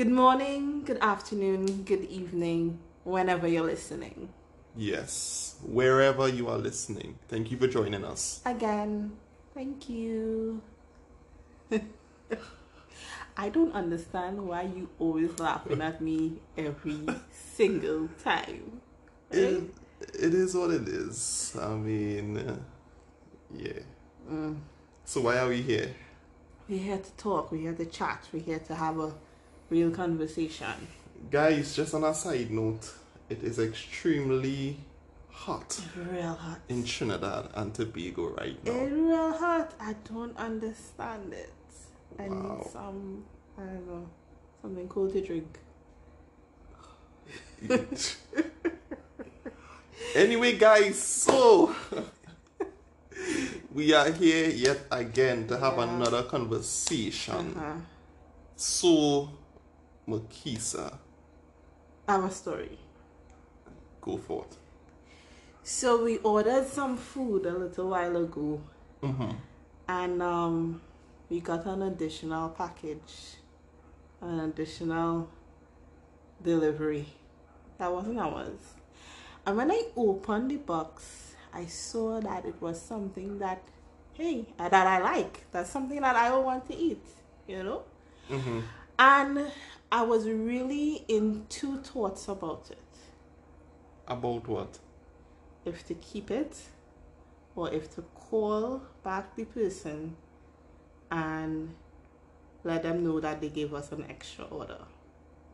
[0.00, 4.30] Good morning, good afternoon, good evening, whenever you're listening.
[4.74, 7.18] Yes, wherever you are listening.
[7.28, 8.40] Thank you for joining us.
[8.46, 9.12] Again,
[9.52, 10.62] thank you.
[13.36, 18.80] I don't understand why you always laughing at me every single time.
[19.30, 19.64] It,
[20.00, 21.54] it is what it is.
[21.60, 22.58] I mean,
[23.54, 23.80] yeah.
[24.26, 24.60] Mm.
[25.04, 25.94] So why are we here?
[26.70, 29.12] We're here to talk, we're here to chat, we're here to have a
[29.70, 30.88] real conversation.
[31.30, 32.92] Guys, just on a side note,
[33.28, 34.76] it is extremely
[35.30, 35.80] hot
[36.12, 36.58] Real hot.
[36.68, 38.72] in Trinidad and Tobago right now.
[38.72, 39.72] It's real hot.
[39.80, 41.52] I don't understand it.
[42.18, 42.56] I Wow.
[42.58, 43.24] need some,
[43.56, 44.06] I don't know,
[44.60, 45.58] something cool to drink.
[50.14, 51.74] anyway, guys, so
[53.74, 55.94] we are here yet again to have Yeah.
[55.94, 57.54] another conversation.
[57.56, 57.74] Uh-huh.
[58.56, 59.30] So,
[60.10, 60.98] Makisa,
[62.08, 62.78] Our story.
[64.00, 64.56] go for it.
[65.62, 68.60] So we ordered some food a little while ago,
[69.02, 69.30] Mm-hmm.
[69.88, 70.80] and um,
[71.30, 73.36] we got an additional package,
[74.20, 75.28] an additional
[76.42, 77.06] delivery.
[77.78, 78.58] That wasn't ours.
[79.46, 83.62] And when I opened the box, I saw that it was something that,
[84.12, 85.46] hey, that I like.
[85.50, 87.04] That's something that I want to eat.
[87.48, 87.82] You know.
[88.30, 88.60] Mm-hmm.
[88.98, 89.46] And
[89.92, 92.78] I was really in two thoughts about it.
[94.06, 94.78] About what?
[95.64, 96.56] If to keep it
[97.56, 100.16] or if to call back the person
[101.10, 101.74] and
[102.64, 104.78] let them know that they gave us an extra order.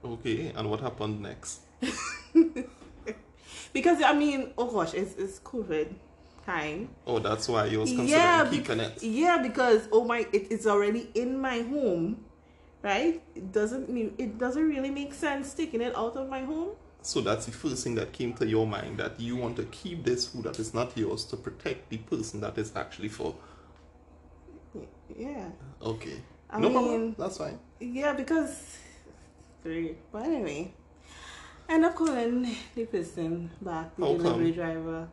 [0.04, 1.60] Okay, and what happened next?
[3.72, 5.92] Because I mean, oh gosh, it's it's COVID
[6.44, 6.88] time.
[7.06, 9.02] Oh, that's why you was considering Yeah, keeping it.
[9.02, 12.24] yeah, because oh my, it, it's already in my home,
[12.86, 13.20] right?
[13.34, 16.70] It doesn't mean it doesn't really make sense taking it out of my home.
[17.02, 20.04] So that's the first thing that came to your mind that you want to keep
[20.04, 23.34] this food that is not yours to protect the person that is actually for.
[25.16, 25.48] Yeah,
[25.82, 26.20] Okay.
[26.50, 27.14] I no mean- problem.
[27.18, 27.58] That's fine.
[27.80, 28.76] yeah, because
[29.62, 29.96] three.
[30.12, 30.72] But anyway,
[31.68, 34.22] end up calling the person back, the How come?
[34.22, 35.08] delivery driver,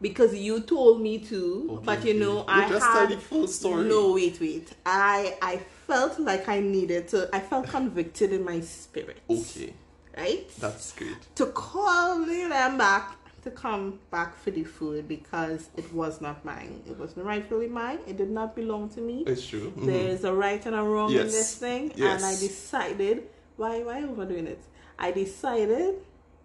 [0.00, 1.68] because you told me to.
[1.70, 3.88] Okay, but you know, We'll I just had tell the full story.
[3.88, 4.72] no wait, wait.
[4.84, 7.28] I I felt like I needed to.
[7.32, 9.20] I felt convicted in my spirit.
[9.28, 9.72] Okay,
[10.16, 10.46] right?
[10.60, 11.22] that's great.
[11.36, 16.82] To call them back to come back for the food because it was not mine.
[16.90, 18.00] It wasn't rightfully mine.
[18.06, 19.22] It did not belong to me.
[19.26, 19.72] It's true.
[19.76, 19.86] Mhm.
[19.86, 22.16] There's a right and a wrong in this thing, Yes.
[22.16, 24.62] and I decided why why overdoing it.
[24.98, 25.94] I decided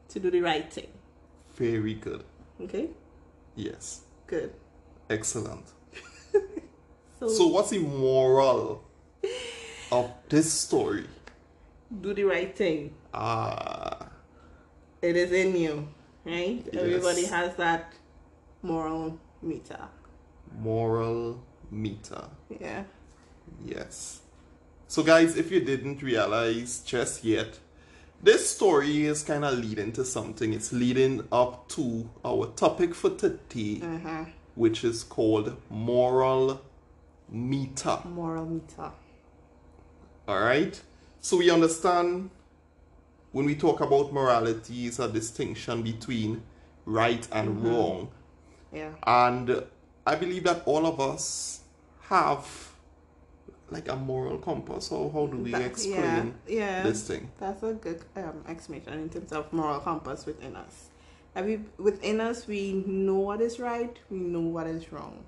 [0.10, 0.92] to do the right thing.
[1.56, 2.24] Very good.
[2.62, 2.90] Okay,
[3.56, 4.02] Yes.
[4.28, 4.54] good.
[5.10, 5.66] Excellent.
[7.20, 8.83] So, So, what's the moral
[9.92, 11.06] of this story?
[12.02, 12.92] do the right thing.
[13.14, 14.08] Ah,
[15.02, 15.88] It is in you,
[16.26, 16.64] right?
[16.74, 17.94] Everybody has that
[18.64, 19.90] moral meter.
[20.60, 21.40] moral
[21.70, 22.24] meter.
[22.50, 22.84] Yeah.
[23.64, 24.22] Yes.
[24.88, 27.60] So, guys, if you didn't realize just yet,
[28.24, 30.54] this story is kind of leading to something.
[30.54, 34.26] It's leading up to our topic for today, Uh huh.
[34.56, 36.62] which is called moral
[37.30, 38.00] meter.
[38.06, 38.92] Moral meter.
[40.28, 40.80] All right.
[41.20, 42.30] So we understand
[43.32, 46.44] when we talk about morality, it's a distinction between
[46.86, 48.10] right and wrong.
[48.72, 48.90] Yeah.
[49.06, 49.64] And
[50.06, 51.62] I believe that all of us
[52.02, 52.48] have
[53.70, 54.92] like a moral compass.
[54.92, 56.84] Or how do we That- explain yeah, yeah.
[56.84, 57.32] this thing?
[57.40, 60.90] That's a good um, explanation in terms of moral compass within us.
[61.36, 65.24] Every, within us, we know what is right, we know what is wrong.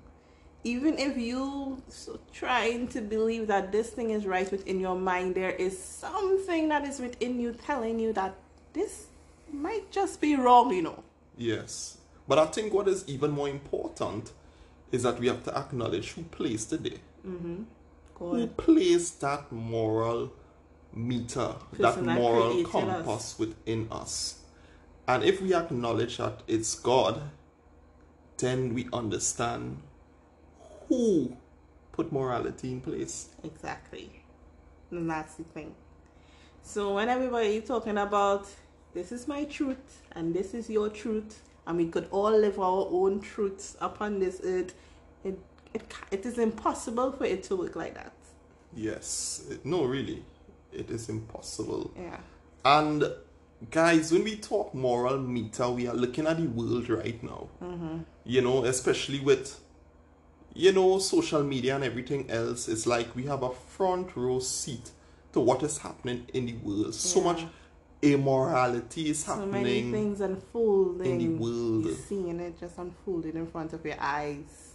[0.66, 5.36] Even if you so trying to believe that this thing is right within your mind,
[5.36, 8.34] there is something that is within you telling you that
[8.72, 9.06] this
[9.52, 11.04] might just be wrong, you know.
[11.36, 11.98] Yes.
[12.26, 14.32] But I think what is even more important
[14.90, 17.00] is that we have to acknowledge who placed it there.
[17.24, 17.62] Mm-hmm.
[18.16, 20.32] Who placed that moral
[20.92, 23.38] meter, that Person that moral created compass us.
[23.38, 24.40] within us.
[25.06, 27.22] And if we acknowledge that it's God,
[28.38, 29.78] then we understand
[30.88, 31.36] who
[31.92, 33.30] put morality in place.
[33.42, 34.22] Exactly.
[34.90, 35.74] And that's the thing.
[36.62, 38.48] So when everybody talking about
[38.94, 42.88] this is my truth and this is your truth, and we could all live our
[42.90, 44.74] own truths upon this earth,
[45.24, 45.38] it
[45.74, 48.12] it it is impossible for it to work like that.
[48.74, 49.44] Yes.
[49.64, 50.22] No, really.
[50.72, 51.92] It is impossible.
[51.96, 52.18] Yeah.
[52.64, 53.04] And
[53.70, 57.48] guys, when we talk moral meter, we are looking at the world right now.
[57.62, 57.98] Mm-hmm.
[58.24, 59.58] You know, especially with
[60.56, 62.68] you know social media and everything else.
[62.68, 64.90] It's like we have a front row seat
[65.32, 66.94] to what is happening in the world.
[66.94, 67.44] So much
[68.00, 69.52] immorality is happening.
[69.52, 71.06] So many things unfolding.
[71.06, 71.84] in the world.
[71.84, 74.72] You're seeing it just unfolding in front of your eyes.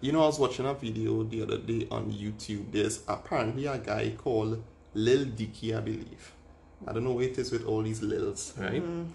[0.00, 2.72] You know, I was watching a video the other day on YouTube.
[2.72, 4.62] There's apparently a guy called
[4.94, 6.32] Lil Dicky, I believe.
[6.84, 8.82] I don't know what it is with all these Lils, right?
[8.82, 9.06] Mm.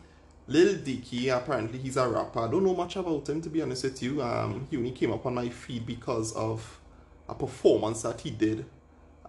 [0.47, 2.39] Lil Dicky, apparently he's a rapper.
[2.39, 4.21] I don't know much about him to be honest with you.
[4.21, 6.79] Um, he only came up on my feed because of
[7.27, 8.65] a performance that he did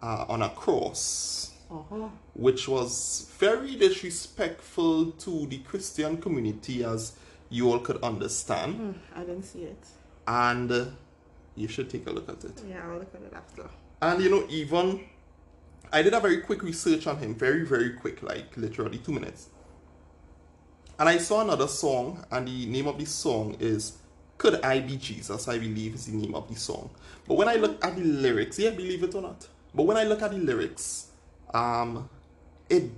[0.01, 2.09] uh, on a cross, Uh-huh.
[2.35, 7.13] which was very disrespectful to the Christian community, as
[7.51, 8.75] you all could understand.
[8.77, 9.83] Hmm, I didn't see it.
[10.27, 10.85] And uh,
[11.57, 12.63] you should take a look at it.
[12.69, 13.69] Yeah, I'll look at it after.
[14.01, 15.01] And you know, even
[15.93, 19.49] I did a very quick research on him, very, very quick, like literally two minutes.
[20.99, 23.99] And I saw another song, and the name of the song is
[24.37, 25.47] Could I Be Jesus?
[25.47, 26.91] I believe is the name of the song.
[27.27, 29.47] But when I look at the lyrics, yeah, believe it or not.
[29.75, 31.09] But when I look at the lyrics,
[31.55, 32.09] um,
[32.69, 32.91] it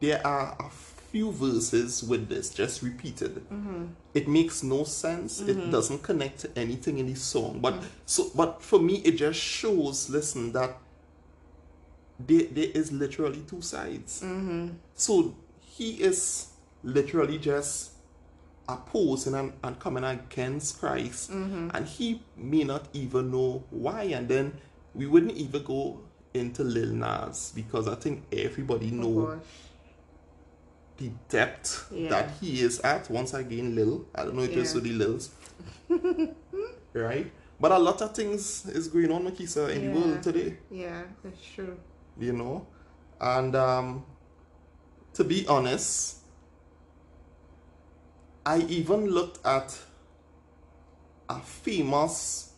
[0.00, 0.70] there are a
[1.14, 3.36] few verses with this just repeated.
[3.48, 3.86] Mm-hmm.
[4.14, 5.40] It makes no sense.
[5.40, 5.70] It mm-hmm.
[5.70, 7.60] doesn't connect to anything in the song.
[7.60, 7.84] But mm.
[8.04, 10.10] so, but for me, it just shows.
[10.10, 10.76] Listen, that
[12.18, 14.22] there, there is literally two sides.
[14.22, 14.68] Mm-hmm.
[14.94, 16.48] So he is
[16.84, 17.90] literally just
[18.68, 24.02] opposing and, and coming against Christ, and he may not even know why.
[24.04, 24.58] And then
[24.94, 26.00] we wouldn't even go
[26.32, 29.40] into Lil Nas because I think everybody know
[30.96, 32.08] the depth Yeah.
[32.10, 33.10] that he is at.
[33.10, 34.06] Once again, Lil.
[34.14, 34.80] I don't know if it's Yeah.
[34.80, 35.30] with the Lils.
[36.92, 37.30] right?
[37.60, 41.40] But a lot of things is going on, Makisa, in the world today, Yeah, that's
[41.54, 41.76] true.
[42.18, 42.66] you know?
[43.20, 44.04] And um,
[45.14, 46.18] to be honest,
[48.46, 49.78] I even looked at
[51.28, 52.52] a famous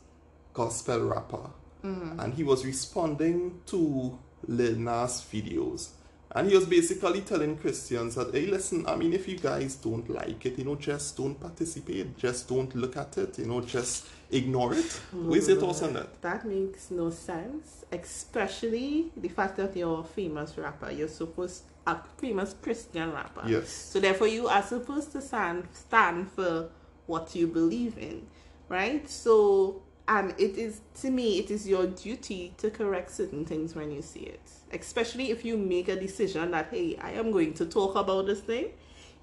[0.52, 1.50] gospel rapper
[1.84, 2.18] mm.
[2.18, 4.18] and he was responding to
[4.48, 5.90] Lil Nas videos.
[6.32, 10.08] And he was basically telling Christians that, hey, listen, I mean, if you guys don't
[10.10, 14.06] like it, you know, just don't participate, just don't look at it, you know, just
[14.30, 15.00] ignore it.
[15.12, 16.12] What's your thoughts on that?
[16.12, 16.20] Mm.
[16.22, 20.90] That makes no sense, especially the fact that you're a famous rapper.
[20.90, 23.42] You're supposed a famous Christian rapper.
[23.46, 23.68] Yes.
[23.68, 26.68] So therefore, you are supposed to stand stand for
[27.06, 28.26] what you believe in,
[28.68, 29.08] right?
[29.08, 33.90] So, and it is to me, it is your duty to correct certain things when
[33.90, 37.66] you see it, especially if you make a decision that hey, I am going to
[37.66, 38.70] talk about this thing.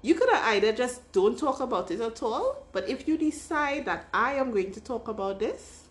[0.00, 3.86] You could have either just don't talk about it at all, but if you decide
[3.86, 5.84] that I am going to talk about this,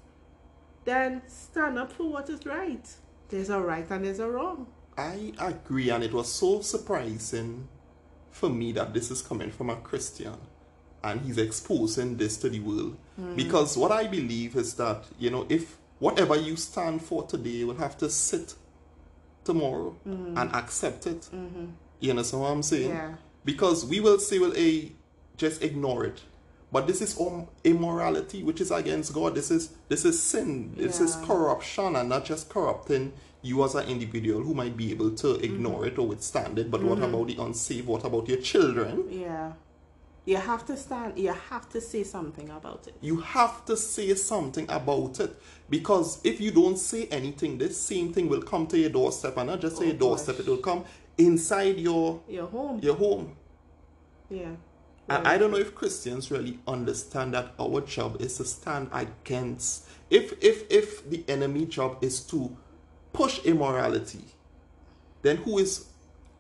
[0.86, 2.88] then stand up for what is right.
[3.30, 4.68] There's a right and there's a wrong.
[4.98, 7.68] I agree, and it was so surprising
[8.31, 10.36] for me that this is coming from a Christian
[11.04, 12.98] and he's exposing this to the world.
[13.16, 13.36] Hmm.
[13.36, 17.75] Because what I believe is that, you know, if whatever you stand for today will
[17.75, 18.56] have to sit
[19.44, 20.38] tomorrow hmm.
[20.38, 21.22] and accept it.
[21.34, 21.66] Mm-hmm.
[22.00, 22.89] You understand what I'm saying?
[22.89, 23.13] Yeah.
[23.46, 24.94] Because we will say, well, hey,
[25.38, 26.22] just ignore it.
[26.72, 27.19] But this is
[27.63, 29.36] immorality, which is against God.
[29.36, 30.74] This is this is sin.
[30.75, 33.13] This is corruption, and not just corrupting
[33.44, 36.72] you as an individual who might be able to ignore it or withstand it.
[36.72, 37.13] But what mm-hmm.
[37.13, 37.88] about the unsaved?
[37.88, 39.06] What about your children?
[39.12, 39.51] Yeah.
[40.25, 42.95] You have to stand, you have to say something about it.
[43.01, 45.36] You have to say something about it
[45.69, 49.48] because if you don't say anything, this same thing will come to your doorstep, and
[49.50, 50.48] not just to Oh, your doorstep, gosh.
[50.48, 50.86] it will come
[51.17, 52.79] inside your Your home.
[52.82, 53.36] your home.
[54.29, 54.56] Yeah.
[55.10, 59.86] And I don't know if Christians really understand that our job is to stand against.
[60.10, 62.56] If if if the enemy job is to
[63.13, 64.24] push immorality,
[65.22, 65.86] then who is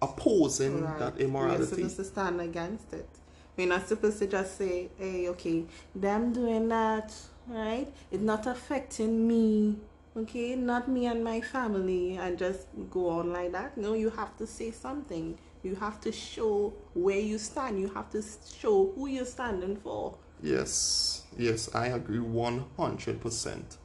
[0.01, 0.99] opposing Right.
[0.99, 1.65] that We're immorality?
[1.75, 3.07] supposed to stand against it.
[3.55, 5.65] We're not supposed to just say, hey, okay,
[5.95, 7.13] them doing that,
[7.47, 7.87] right?
[8.11, 9.77] It's not affecting me,
[10.17, 10.55] okay?
[10.55, 13.77] Not me and my family, and just go on like that.
[13.77, 15.37] No, you have to say something.
[15.61, 17.79] You have to show where you stand.
[17.79, 18.23] You have to
[18.57, 20.17] show who you're standing for.
[20.41, 23.77] Yes, yes, I agree one hundred percent.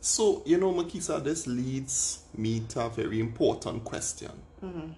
[0.00, 4.32] So you know, Makisa, this leads me to a very important question.
[4.64, 4.92] Mm-hmm.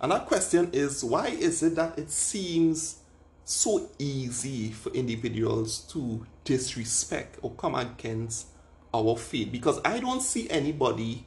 [0.00, 3.00] And that question is why is it that it seems
[3.44, 8.46] so easy for individuals to disrespect or come against
[8.94, 9.50] our faith?
[9.50, 11.24] Because I don't see anybody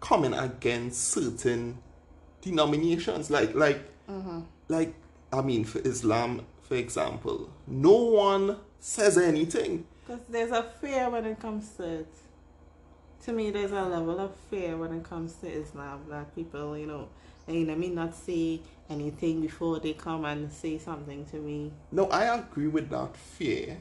[0.00, 1.78] coming against certain
[2.40, 4.40] denominations like like mm-hmm.
[4.68, 4.94] like
[5.32, 9.86] I mean for Islam, for example, no one says anything.
[10.06, 12.08] Because there's a fear when it comes to it.
[13.24, 16.86] To me, there's a level of fear when it comes to Islam that people, you
[16.86, 17.08] know,
[17.46, 21.72] they let me not say anything before they come and say something to me.
[21.92, 23.78] No, I agree with that fear,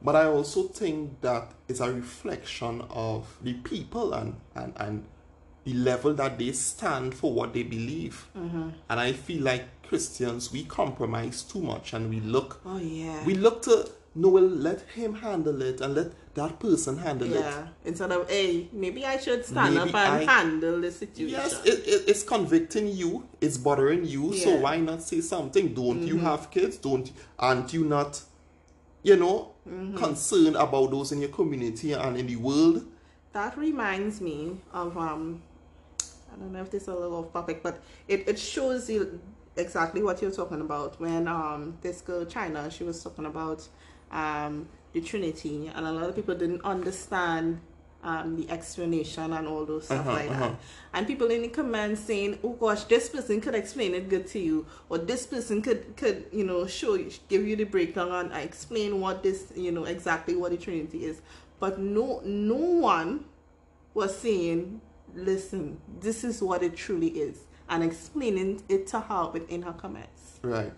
[0.00, 5.04] but I also think that it's a reflection of the people and, and, and
[5.64, 8.26] the level that they stand for what they believe.
[8.36, 8.70] Mm-hmm.
[8.88, 13.22] And I feel like Christians we compromise too much and we look Oh yeah.
[13.26, 17.40] we look to no well let him handle it and let that person handle it.
[17.40, 17.66] yeah.
[17.84, 21.28] Instead of hey, maybe I should stand Maybe up and I- handle the situation.
[21.30, 24.54] Yes, it, it, it's convicting you, it's bothering you, so Yeah.
[24.54, 24.62] Mm-hmm.
[24.62, 25.72] why not say something?
[25.74, 26.76] Don't you have kids?
[26.76, 28.20] Don't aren't you not,
[29.02, 29.96] you know, Mm-hmm.
[29.96, 32.84] concerned about those in your community and in the world?
[33.32, 35.40] That reminds me of um
[36.32, 39.20] I don't know if this is a little off topic, but it, it shows you
[39.56, 43.68] exactly what you're talking about when um this girl China she was talking about
[44.12, 47.60] um the Trinity and a lot of people didn't understand
[48.04, 50.40] um the explanation and all those stuff Uh-huh, like uh-huh.
[50.48, 50.54] that.
[50.92, 54.38] And people in the comments saying, Oh gosh, this person could explain it good to
[54.38, 58.44] you or this person could could, you know, show you give you the breakdown and
[58.44, 61.22] explain what this you know exactly what the Trinity is.
[61.60, 63.24] But no no one
[63.94, 64.80] was saying,
[65.14, 67.38] listen, this is what it truly is,
[67.68, 70.40] and explaining it to her within her comments.
[70.42, 70.72] Right.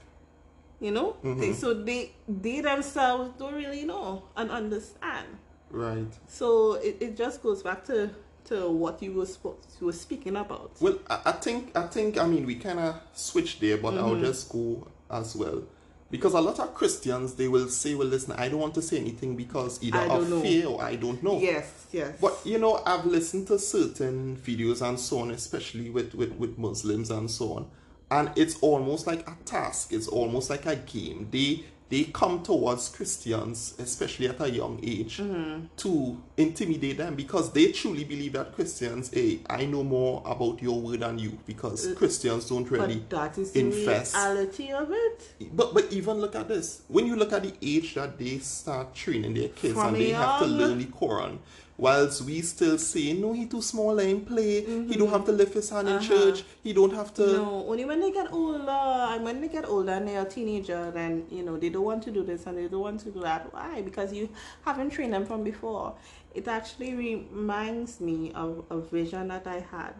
[0.85, 1.41] You know, Mhm.
[1.41, 5.27] They- so they they themselves don't really know and understand.
[5.71, 6.13] Right.
[6.29, 8.11] So it, it just goes back to
[8.51, 10.73] to what you were spo- you were speaking about.
[10.81, 14.11] Well, I, I think I think I mean we kind of switch there, but I'll
[14.11, 14.25] Mm-hmm.
[14.27, 15.63] just go as well.
[16.11, 18.99] Because a lot of Christians they will say, "Well, listen, I don't want to say
[18.99, 20.43] anything because either of know.
[20.43, 22.19] fear or I don't know." Yes, yes.
[22.21, 26.59] But you know, I've listened to certain videos and so on, especially with, with, with
[26.59, 27.67] Muslims and so on,
[28.15, 29.93] and it's almost like a task.
[29.93, 31.29] It's almost like a game.
[31.31, 35.67] They they come towards Christians, especially at a young age, Mm-hmm.
[35.77, 40.81] to intimidate them because they truly believe that Christians, hey, I know more about your
[40.81, 42.97] word than you because Christians don't really.
[42.97, 45.19] but that is the reality of it.
[45.53, 46.83] But but even look at this.
[46.89, 50.11] When you look at the age that they start training their kids From and they
[50.11, 51.39] have to learn the Quran,
[51.77, 54.65] whilst we still say, no, he too small, let him play.
[54.87, 56.07] He don't have to lift his hand in Uh-huh.
[56.09, 56.45] church.
[56.63, 57.27] He don't have to.
[57.27, 60.91] No, only when they get older, and when they get older and they're a teenager,
[60.93, 63.21] then you know they don't want to do this and they don't want to do
[63.21, 63.53] that.
[63.53, 63.83] Why?
[63.83, 64.29] Because you
[64.65, 65.95] haven't trained them from before.
[66.35, 69.95] It actually reminds me of a vision that I had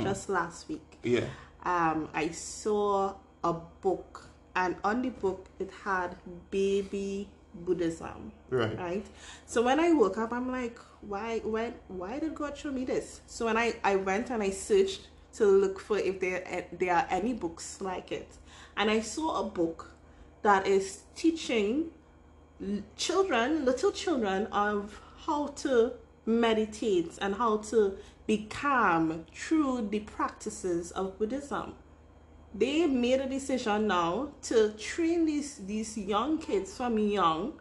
[0.00, 0.98] just last week.
[1.02, 1.26] Yeah.
[1.64, 3.14] Um, I saw
[3.44, 6.16] a book, and on the book it had
[6.50, 8.78] baby Buddhism Right.
[8.78, 9.06] right
[9.46, 13.20] so when i woke up i'm like why why why did god show me this?
[13.26, 16.94] So when i i went and i searched to look for if there eh, there
[16.94, 18.36] are any books like it
[18.76, 19.92] and i saw a book
[20.42, 21.90] that is teaching
[22.96, 25.92] children little children of how to
[26.26, 31.74] meditate and how to be calm through the practices of buddhism.
[32.54, 37.54] They made a decision now to train these these young kids from young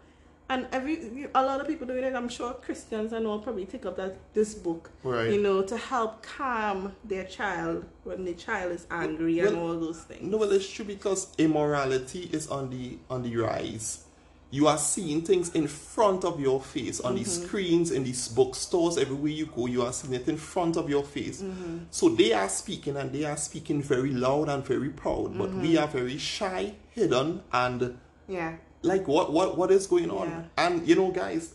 [0.52, 3.86] and every a lot of people doing it i'm sure christians and all probably take
[3.86, 5.32] up that this book Right.
[5.32, 10.02] you know to help calm their child when the child is angry and all those
[10.04, 14.06] things No, well, it's true because immorality is on the on the rise.
[14.50, 17.46] You are seeing things in front of your face on the mm-hmm.
[17.46, 19.66] screens in these bookstores everywhere you go.
[19.66, 21.42] You are seeing it in front of your face.
[21.42, 21.78] Mm-hmm.
[21.90, 25.76] So they are speaking and they are speaking very loud and very proud, but we
[25.76, 25.84] mm-hmm.
[25.84, 30.30] are very shy, hidden, and yeah like what what what is going on?
[30.30, 30.66] Yeah.
[30.66, 31.54] And you know, guys,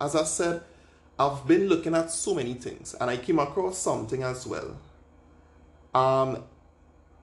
[0.00, 0.62] as I said,
[1.18, 4.76] I've been looking at so many things, and I came across something as well.
[5.94, 6.44] Um,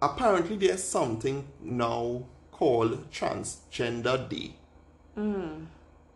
[0.01, 4.53] apparently there's something now called Transgender Day,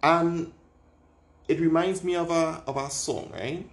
[0.03, 0.51] and
[1.47, 3.67] it reminds me of a of a song, right?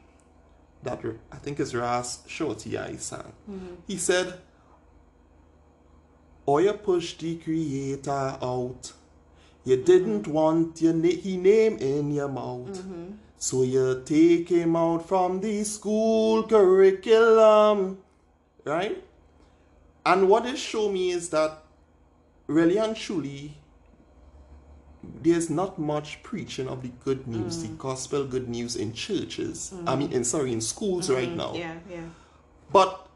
[0.82, 1.00] That
[1.32, 3.32] i think is Ras Shorty I sang.
[3.86, 4.40] He said,
[6.46, 8.92] "Or you push the creator out."
[9.68, 12.72] You didn't want your na- he name in your mouth.
[12.72, 13.12] Mm-hmm.
[13.36, 17.98] So you take him out from the school curriculum.
[18.64, 19.04] Right?
[20.06, 21.64] And what it show me is that
[22.46, 23.58] really and truly
[25.22, 27.78] there's not much preaching of the good news, the mm.
[27.78, 29.72] gospel good news in churches.
[29.72, 29.98] I mm-hmm.
[29.98, 31.14] mean in sorry, in schools mm-hmm.
[31.14, 31.52] right now.
[31.54, 32.08] yeah yeah
[32.72, 33.06] But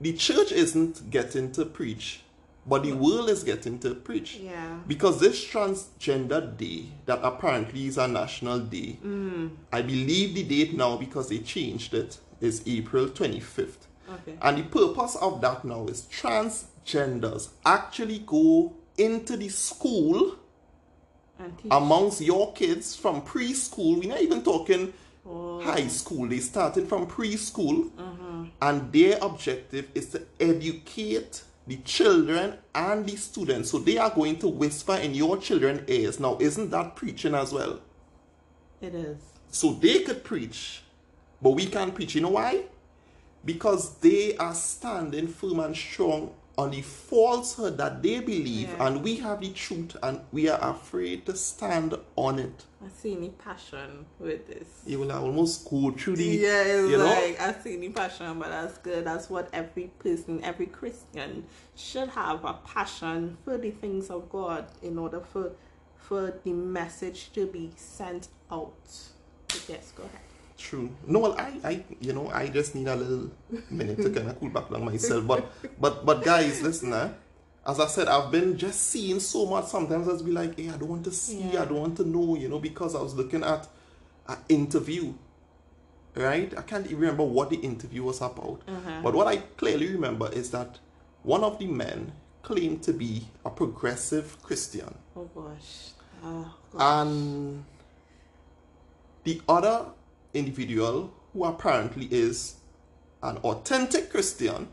[0.00, 2.22] the church isn't getting to preach,
[2.66, 4.36] but the world is getting to preach.
[4.36, 9.50] yeah Because this transgender day, that apparently is a national day, mm.
[9.72, 13.86] I believe the date now, because they changed it, is April 25th.
[14.12, 20.36] okay And the purpose of that now is transgenders actually go into the school
[21.70, 23.98] amongst your kids from preschool.
[23.98, 24.92] We're not even talking
[25.24, 25.60] Oh.
[25.60, 26.26] high school.
[26.28, 28.44] They started from preschool, uh-huh.
[28.60, 33.70] and their objective is to educate the children and the students.
[33.70, 36.18] So they are going to whisper in your children's ears.
[36.18, 37.80] Now, isn't that preaching as well?
[38.80, 39.18] it is
[39.50, 40.82] So they could preach,
[41.40, 42.14] but we can't preach.
[42.16, 42.64] You know why?
[43.44, 48.86] because they are standing firm and strong on the falsehood that they believe, Yeah.
[48.86, 52.64] and we have the truth, and we are afraid to stand on it.
[52.84, 54.68] I see any passion with this.
[54.84, 58.76] You will almost go through the, yeah, you know, I see any passion, but that's
[58.78, 59.04] good.
[59.04, 61.44] That's what every person, every Christian
[61.74, 65.52] should have a passion for the things of God in order for
[65.96, 68.74] for the message to be sent out.
[69.68, 70.20] Yes, go ahead.
[70.62, 70.90] True.
[71.08, 73.30] No, well, I, I, you know, I just need a little
[73.68, 75.26] minute to kind of cool back down myself.
[75.26, 75.50] But,
[75.80, 77.08] but, but, guys, listen, eh?
[77.66, 79.66] As I said, I've been just seeing so much.
[79.66, 81.62] Sometimes I'll be like, hey, I don't want to see, Yeah.
[81.62, 83.66] I don't want to know, you know, because I was looking at
[84.28, 85.14] an interview,
[86.14, 86.56] right?
[86.56, 88.62] I can't even remember what the interview was about.
[88.68, 89.00] Uh-huh.
[89.02, 90.78] But what I clearly remember is that
[91.24, 94.94] one of the men claimed to be a progressive Christian.
[95.16, 95.90] Oh gosh.
[96.24, 96.82] Oh, gosh.
[96.82, 97.64] And
[99.24, 99.86] the other
[100.34, 102.56] individual, who apparently is
[103.22, 104.68] an authentic Christian,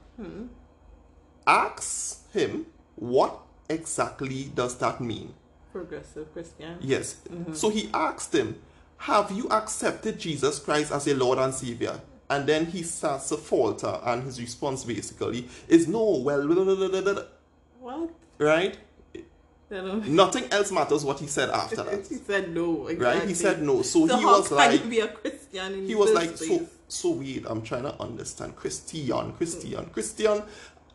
[1.48, 3.40] asks him, What
[3.70, 5.34] exactly does that mean?
[5.72, 6.78] Progressive Christian.
[6.82, 7.18] Yes.
[7.32, 7.54] Mm-hmm.
[7.54, 8.60] So he asked him,
[8.98, 12.02] Have you accepted Jesus Christ as your Lord and Savior?
[12.30, 16.76] And then he starts to falter, and his response basically is, No, well, blah, blah,
[16.76, 17.24] blah, blah, blah,"
[17.80, 18.10] What?
[18.38, 18.78] right?
[19.72, 22.08] Nothing else matters what he said after that.
[22.08, 22.88] he said no.
[22.88, 23.20] Exactly.
[23.20, 23.28] Right?
[23.28, 23.82] He said no.
[23.84, 26.46] So, So he was can like, you be a Christian in he was like so
[26.58, 26.70] place?
[26.88, 30.42] so weird i'm trying to understand christian christian christian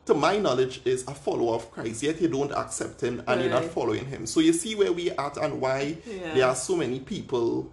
[0.07, 3.49] to my knowledge is a follower of christ yet you don't accept him and you're
[3.51, 6.35] not following him so you see where we're at and why Yeah.
[6.35, 7.71] there are so many people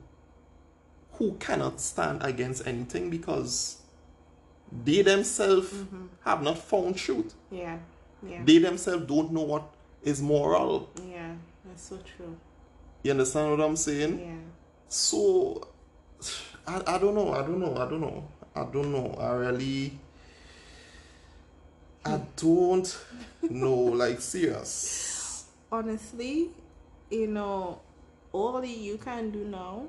[1.13, 3.77] who cannot stand against anything because
[4.85, 6.05] they themselves Mm-hmm.
[6.23, 7.77] have not found truth Yeah.
[8.27, 8.41] Yeah.
[8.45, 9.63] they themselves don't know what
[10.03, 11.33] is moral yeah.
[11.65, 12.35] That's so true.
[13.03, 14.51] you understand what i'm saying Yeah.
[14.93, 15.69] So,
[16.67, 17.31] I, I don't know.
[17.31, 17.77] I don't know.
[17.77, 18.27] I don't know.
[18.53, 19.15] I don't know.
[19.17, 19.97] I really.
[22.03, 22.97] I don't
[23.49, 23.73] know.
[23.73, 25.45] Like, serious.
[25.71, 26.49] honestly,
[27.09, 27.79] you know,
[28.33, 29.85] all that you can do now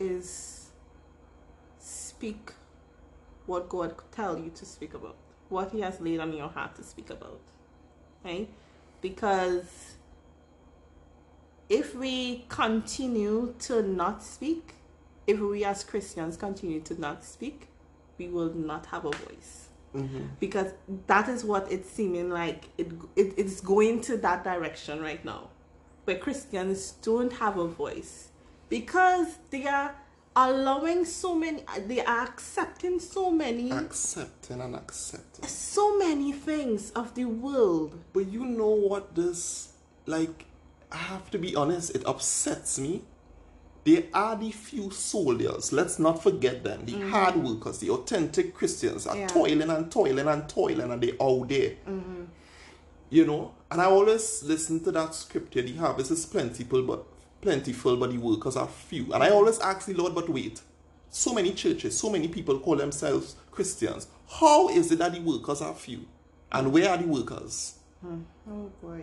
[0.00, 0.70] is
[1.78, 2.50] speak
[3.46, 5.14] what God tell you to speak about,
[5.48, 7.40] what He has laid on your heart to speak about,
[8.24, 8.48] right?
[9.00, 9.94] Because
[11.68, 14.74] if we continue to not speak,
[15.26, 17.68] if we as Christians continue to not speak,
[18.18, 19.68] we will not have a voice.
[19.92, 20.72] Hmm because
[21.06, 25.48] that is what it's seeming like it, it it's going to that direction right now.
[26.04, 28.28] Where christians don't have a voice.
[28.68, 29.96] Because they are
[30.48, 35.46] allowing so many uh, they are accepting so many Accepting and accepting.
[35.46, 39.72] so many things of the world But you know what this,
[40.06, 40.46] like,
[40.92, 43.02] I have to be honest, it upsets me.
[43.84, 47.10] There are the few soldiers, let's not forget them, the mm.
[47.10, 49.26] hard workers, the authentic Christians are Yeah.
[49.28, 51.76] toiling and toiling and toiling and they all there.
[51.88, 52.24] Mm-hmm.
[53.10, 53.54] You know?
[53.70, 57.04] And I always listen to that scripture, the harvest is plentiful, but
[57.40, 59.12] plentiful, but the workers are few.
[59.12, 60.60] And I always ask the Lord, but wait,
[61.08, 64.06] so many churches, so many people call themselves Christians.
[64.28, 66.04] How is it that the workers are few?
[66.52, 67.76] And where are the workers?
[68.00, 68.20] Hmm.
[68.50, 69.02] oh boy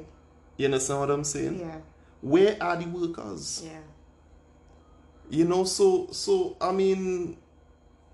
[0.57, 1.59] You understand what I'm saying?
[1.59, 1.77] yeah
[2.21, 3.61] Where are the workers?
[3.65, 3.79] yeah
[5.29, 7.37] You know, so so I mean,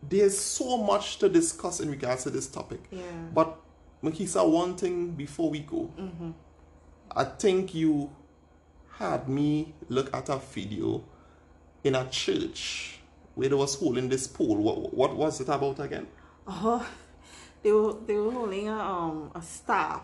[0.02, 2.82] there's so much to discuss in regards to this topic.
[2.92, 3.02] yeah
[3.34, 3.56] But
[4.04, 6.32] Makisa, one thing before we go, mm-hmm.
[7.16, 8.10] I think you
[8.98, 11.04] had me look at a video
[11.84, 13.00] in a church
[13.36, 14.58] where they was holding this pole.
[14.58, 16.08] What what was it about again?
[16.48, 16.88] Oh,
[17.62, 20.04] they were they were holding a um a staff,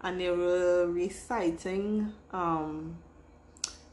[0.00, 2.96] and they were reciting um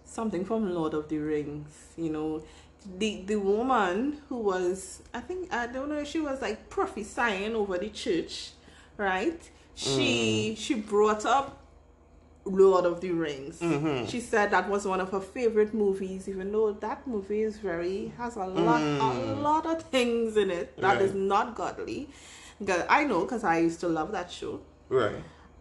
[0.06, 1.88] something from Lord of the Rings.
[1.98, 2.44] You know,
[2.98, 7.56] the the woman who was I think I don't know if she was like prophesying
[7.56, 8.52] over the church,
[8.98, 9.42] right?
[9.76, 11.59] She she brought up
[12.46, 13.62] Lord of the Rings.
[14.10, 18.14] She said that was one of her favorite movies, even though that movie is very
[18.18, 21.20] has a lot a lot of things in it that is Right.
[21.22, 22.10] not godly.
[22.90, 24.62] I know because I used to love that show.
[24.90, 25.16] Right.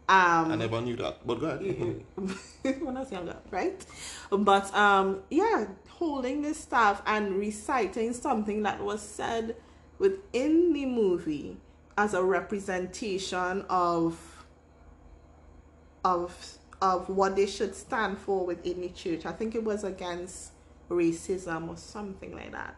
[0.08, 1.26] Um, I never knew that.
[1.26, 2.04] But go ahead.
[2.82, 3.84] when I was younger, right?
[4.30, 9.56] But um, yeah, holding this staff and reciting something that was said
[9.98, 11.58] within the movie
[11.98, 14.44] as a representation of
[16.04, 19.26] of of what they should stand for within the church.
[19.26, 20.52] I think it was against
[20.90, 22.76] racism or something like that.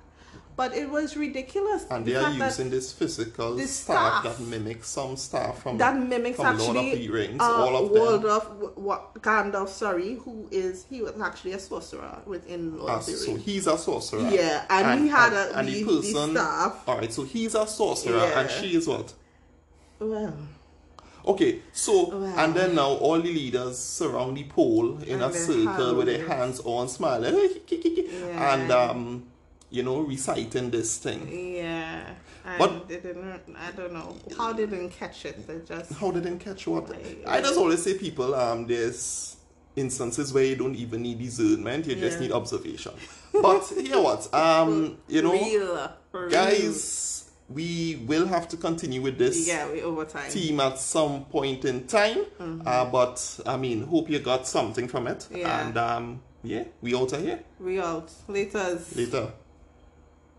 [0.56, 1.86] But it was ridiculous.
[1.90, 5.96] And they are using this physical this staff, staff- that mimics some staff from that
[5.96, 8.50] mimics from Lord of actually the Rings, uh, all of them.
[8.74, 13.12] What Gandalf, sorry, who is he was actually a sorcerer within Lord Ah, of the
[13.12, 13.24] Rings.
[13.26, 14.28] so he's a sorcerer.
[14.30, 16.30] Yeah, and, he had a and the, the person.
[16.32, 16.82] staff.
[16.88, 19.14] All right, so he's a sorcerer, and she is what?
[19.98, 20.34] Well,
[21.26, 22.34] Okay, so Wow.
[22.38, 26.26] and then now all the leaders surround the pole in And a circle with their
[26.26, 27.34] hands on, smiling,
[27.68, 28.54] Yeah.
[28.54, 29.24] and um,
[29.70, 31.28] you know, reciting this thing.
[31.56, 32.14] yeah.
[32.44, 33.40] And But- they didn't.
[33.56, 35.46] I don't know how they didn't catch it.
[35.46, 35.92] They just.
[35.92, 36.88] How they didn't catch what?
[36.88, 39.36] Like, I just always say people, um, there's
[39.76, 42.92] instances where you don't even need discernment, you just need observation.
[43.32, 44.26] But here what?
[44.34, 46.30] Um, you know, real, real.
[46.30, 47.19] guys,
[47.50, 49.46] we will have to continue with this.
[49.46, 50.30] Yeah, we overtime.
[50.30, 52.24] team at some point in time.
[52.64, 55.26] Uh, but I mean, hope you got something from it.
[55.34, 55.66] Yeah.
[55.66, 58.10] And um, yeah, we out here We out.
[58.28, 58.78] Later.
[58.94, 59.32] later.